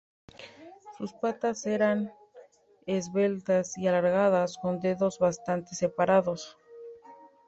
[0.97, 2.11] Sus patas eran
[2.87, 6.57] esbeltas y alargadas, con dedos bastante separados.